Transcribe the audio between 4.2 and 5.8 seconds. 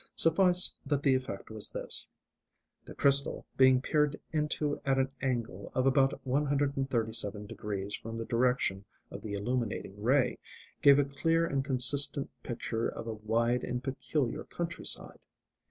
into at an angle